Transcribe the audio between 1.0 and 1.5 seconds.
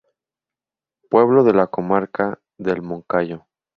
Pueblo